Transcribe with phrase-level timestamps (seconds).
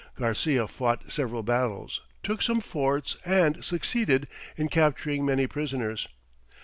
[0.15, 4.27] Garcia fought several battles, took some forts and succeeded
[4.57, 6.07] in capturing many prisoners.